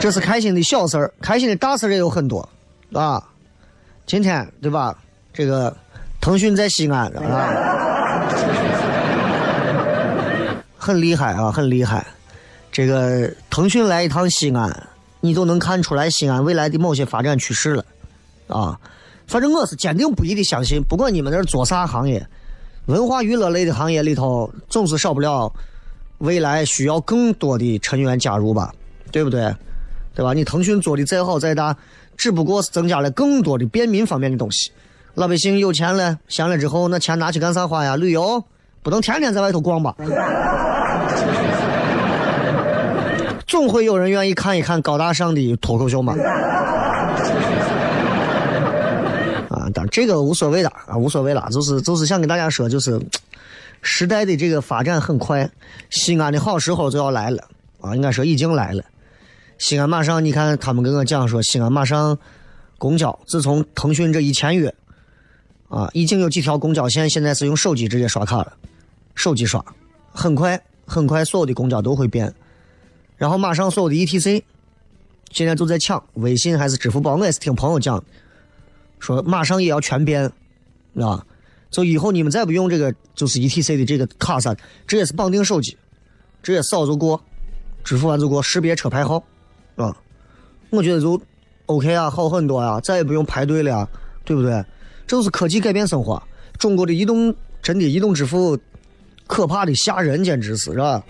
[0.00, 2.46] 这是开心的小事儿，开心的大事儿也有很多，
[2.92, 3.22] 啊。
[4.06, 4.96] 今天对吧？
[5.32, 5.74] 这个
[6.20, 8.28] 腾讯在西安啊，
[10.76, 12.06] 很厉害啊，很厉害。
[12.70, 14.88] 这个腾讯来一趟西安，
[15.20, 17.84] 你都能看出来西安未来的某些发展趋势了
[18.46, 18.78] 啊。
[19.26, 22.24] 反正我是坚定不移的相信，不管你们那儿做啥行业，
[22.86, 25.52] 文化娱乐类的行业里头，总是少不了
[26.18, 28.72] 未来需要更多的成员加入吧，
[29.10, 29.52] 对不对？
[30.14, 30.32] 对吧？
[30.32, 31.76] 你腾讯做的再好再大。
[32.16, 34.70] 只不过是增加了更多的便民方面的东西，
[35.14, 37.96] 老百姓有钱了，闲了之后，那钱拿去干啥花呀？
[37.96, 38.42] 旅游，
[38.82, 39.94] 不能天天在外头逛吧？
[43.46, 46.14] 总会有人愿意看一看高大上的脱口秀嘛。
[49.50, 53.00] 啊，但这个无所谓的啊，无所谓了，就是就是想跟大家说，就是
[53.82, 55.48] 时代的这个发展很快，
[55.90, 57.44] 西安的好时候就要来了
[57.80, 58.82] 啊，应该说已经来了。
[59.58, 62.18] 西安马上，你看他们跟我讲说，西安马上
[62.78, 64.74] 公交，自从腾讯这一签约，
[65.68, 68.52] 啊，已经有几条公交线现在是用手机直接刷卡了，
[69.14, 69.64] 手机刷，
[70.12, 72.34] 很快很快所有的公交都会变，
[73.16, 74.42] 然后马上所有的 ETC，
[75.30, 78.02] 现在都在抢微信还是支付宝，我也是听朋友讲。
[79.00, 80.32] 说马上也要全变，
[80.94, 81.26] 啊，
[81.70, 84.54] 就以后你们再不用这个就是 E T C 的这个卡啥，
[84.86, 85.76] 直接是绑定手机，
[86.42, 87.22] 直接扫就过，
[87.84, 89.22] 支付完就过，识别车牌号，
[89.76, 89.94] 啊，
[90.70, 91.20] 我觉得就
[91.66, 93.88] OK 啊，好很多呀，再也不用排队了呀，
[94.24, 94.52] 对不对？
[95.06, 96.22] 这就是科技改变生活，
[96.58, 98.58] 中国的移动真的移动支付
[99.26, 101.02] 可怕的吓人，简直是是吧？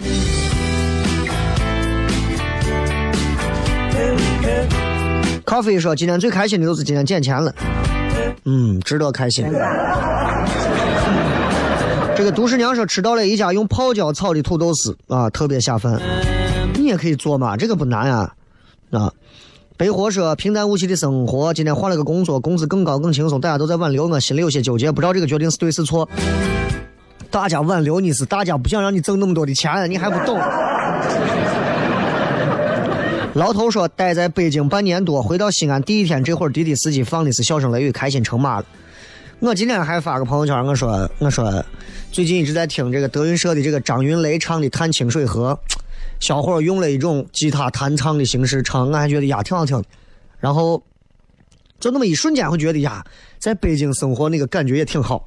[5.45, 7.55] 咖啡说今天最开心的就是今天捡钱了。
[8.45, 9.47] 嗯，值得开心。
[12.17, 16.01] 这个都市娘说吃到了一家用泡椒炒的土豆丝啊，特别下饭。
[16.75, 18.35] 你也可以做嘛，这个不难啊。
[18.91, 19.13] 啊，
[19.77, 26.09] 北火说平淡无奇的生活，今天换了个工作，工资更高更轻松，大家都在挽留我，心里有些纠结，不知道这个决定是对是错。
[27.31, 30.39] 大家挽留你是大家不想让你挣那么多的钱，你还不懂。
[33.35, 38.67] 老头说：“待在北京半年多，回到西安第一天，这会儿滴滴司机放的是笑声雷雨，开心成马了。
[39.41, 41.65] 我今天还发个朋友圈，我说我说
[42.13, 45.59] 最近一直在听这个德云社的这个张云雷唱的《探清水河》，
[46.21, 49.83] 小伙用了一种吉他弹唱的形式唱，我还觉得呀挺好听。
[50.39, 50.83] 然后
[51.81, 53.05] 就那么一瞬间会觉得呀，
[53.39, 55.27] 在北京生活那个感觉也挺好。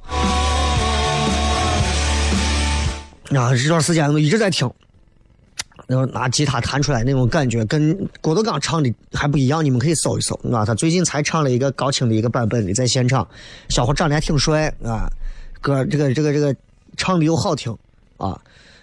[3.30, 4.70] 啊，这段时间我一直在听。”
[5.86, 9.64] 然后拿吉他弹出来那种感觉，跟郭德纲唱的还不一样。
[9.64, 13.26] 你们可以搜一搜，啊，他最近才唱了一个高清的一个版本的，在现场，
[13.70, 15.08] 小伙长得还挺帅啊，
[15.62, 16.54] 歌这个这个这个
[16.98, 17.74] 唱的又好听
[18.18, 18.38] 啊，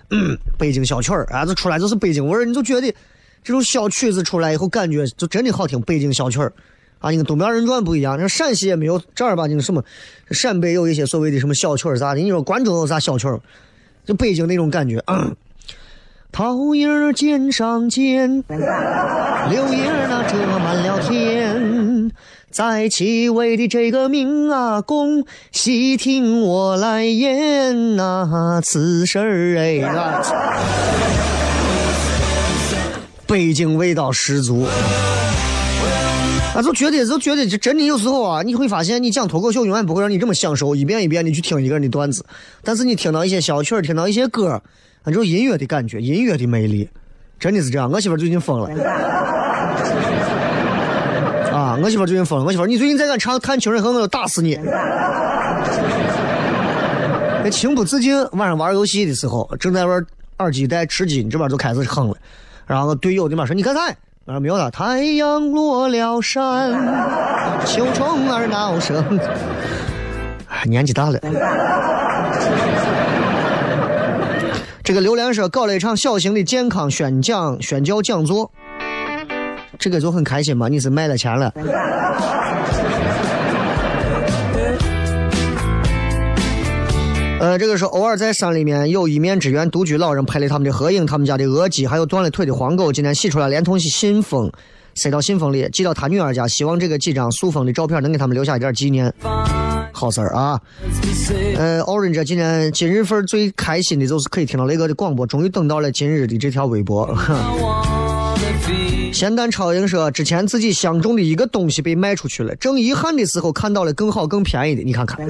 [0.09, 2.91] 嗯北京小曲儿啊，这出来就是北京味儿，你就觉得
[3.43, 5.81] 这种小曲子出来以后，感觉就真的好听。
[5.81, 6.53] 北京小曲儿
[6.99, 9.83] 啊，你跟东边人转不一样，那陕西也没有正儿八经什么，
[10.31, 13.39] 陕北有一些所谓的什么小曲儿啥的，你说关中有啥小曲儿？
[14.05, 15.03] 就北京那种感觉。
[16.31, 22.11] 桃叶儿尖上尖，柳叶儿那遮满了天。
[22.55, 29.81] 在其位的这个明啊公，细听我来言呐，此事儿哎，
[33.27, 34.65] 北京味道十足。
[36.55, 42.25] 啊，就觉得就觉得这真的有时候啊，你会发现你讲脱口秀永远不会让你这么享受，一遍一遍的去听一个人的段子，
[42.63, 44.63] 但是你听到一些小曲儿，听到一些歌。
[45.03, 46.87] 那种音乐的感觉，音乐的魅力，
[47.37, 47.91] 真的是这样。
[47.91, 48.69] 我媳妇最近疯了，
[51.81, 52.45] 我媳妇最近疯了。
[52.45, 54.57] 我媳妇，你最近在敢唱《探情人河》，我就打死你！
[57.51, 60.03] 情不自禁，晚上玩游戏的时候，正在玩
[60.39, 62.15] 耳机戴吃鸡，你这边就开始哼了。
[62.65, 63.81] 然后队友那边说：“你干啥？”
[64.25, 66.71] 我说：“没有了。”太阳落了山，
[67.65, 69.19] 秋虫儿闹声。
[70.65, 71.19] 年纪大了。
[74.83, 78.51] 这个榴莲说搞了一场小型的健康宣讲宣教讲座，
[79.77, 80.67] 这个就很开心嘛？
[80.67, 81.53] 你是卖了钱了？
[87.37, 94.51] 呃，这个是偶尔在山里面有一面之缘，独居老人拍了他们的合影，他们家的鹅鸡还有断了腿的黄狗，今天洗出来，连同信封
[94.95, 99.13] 塞到信封里，寄到他女儿家，希望这个几张塑封的照片能给他们留下一点纪念。
[99.91, 100.59] 好事儿啊！
[101.57, 107.15] 呃，Orange 今天今日份最开心的就是可以听到雷哥的广播，终于等到了今日的这条微博。
[109.15, 115.25] 咸蛋超英说，之前自己相中的一个东西被卖出去了，正遗憾的时候看到了更好更便宜的，你看看。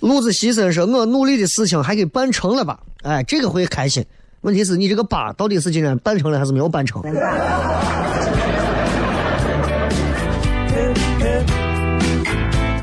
[0.00, 2.78] 路子西森说，我努力的事情还给办成了吧？
[3.02, 4.02] 哎，这个会开心。
[4.40, 7.02] 问题是你这个疤到底是今天办成了还是没有办成？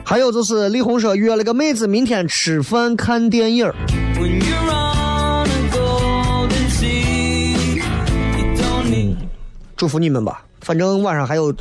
[0.05, 3.67] 还有就是李红说约了个妹子明天吃饭看电影
[9.84, 11.53] 祝福你们吧，反正晚上还有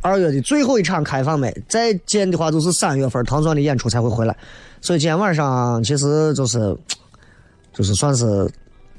[0.00, 4.36] 二月的最后一场开放麦，再见的话就是三月份唐钻的演出才会回来，
[4.80, 6.76] 所以今天晚上其实就是
[7.72, 8.50] 就是算是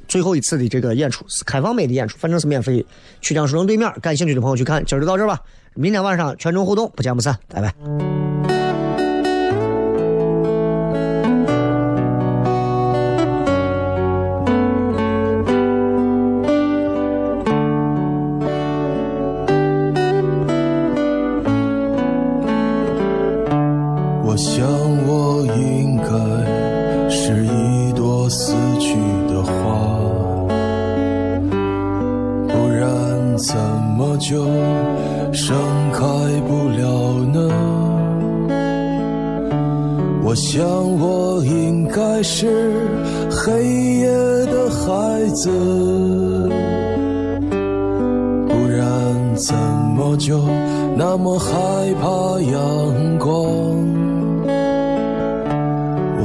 [0.07, 2.86] 最后一次的这个演出是开放麦的演出，反正是免费，
[3.20, 5.38] 曲江书城对面，感兴趣的朋友去看，今儿就到这吧，
[5.74, 8.43] 明天晚上全程互动，不见不散，拜拜。
[49.36, 50.39] 怎么就
[50.95, 51.47] 那么害
[52.01, 53.34] 怕阳光？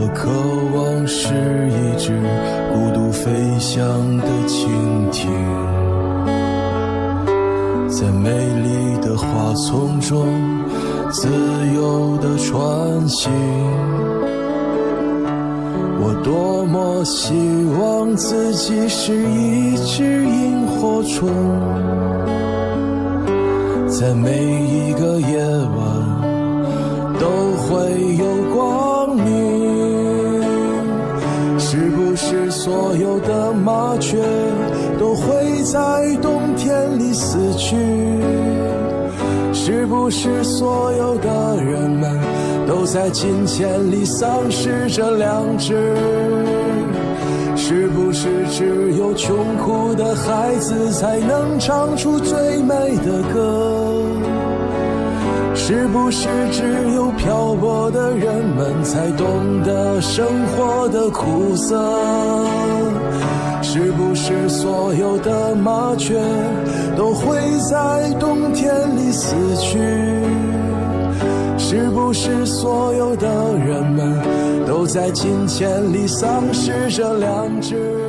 [0.00, 0.28] 我渴
[0.76, 1.34] 望是
[1.70, 2.20] 一只
[2.72, 3.78] 孤独飞翔
[4.18, 4.68] 的蜻
[5.10, 5.28] 蜓，
[7.88, 10.26] 在美丽的花丛中
[11.10, 11.28] 自
[11.74, 13.32] 由地穿行。
[16.00, 17.34] 我多么希
[17.80, 21.28] 望自己是一只萤火虫，
[23.90, 27.26] 在每一个夜晚都
[27.62, 28.24] 会有
[28.54, 29.26] 光明。
[31.58, 34.18] 是不是所有的麻雀
[34.98, 37.76] 都会在冬天里死去？
[39.52, 42.18] 是不是所有的人们
[42.66, 45.94] 都在金钱里丧失着良知？
[47.68, 53.92] 是不是只有穷苦的孩子才能唱出最美的歌？
[55.54, 56.62] 是不是只
[56.94, 61.76] 有漂泊的人们才懂得生活的苦涩？
[63.60, 66.18] 是不是所有的麻雀
[66.96, 67.36] 都会
[67.70, 69.78] 在冬天里死去？
[71.70, 78.07] 是不是所有的人们都在金钱里丧失着良知？